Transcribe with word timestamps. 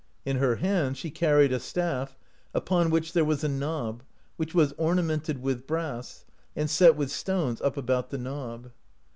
In 0.25 0.37
her 0.37 0.55
hands 0.55 0.97
she 0.97 1.11
carried 1.11 1.53
a 1.53 1.59
staff, 1.59 2.17
upon 2.55 2.89
which 2.89 3.13
there 3.13 3.23
was 3.23 3.43
a 3.43 3.47
knob, 3.47 4.01
which 4.35 4.55
was 4.55 4.73
oma 4.79 5.03
mented 5.03 5.41
with 5.41 5.67
brass, 5.67 6.25
and 6.55 6.67
set 6.67 6.95
with 6.95 7.11
stones 7.11 7.61
up 7.61 7.77
about 7.77 8.09
the 8.09 8.17
knob. 8.17 8.71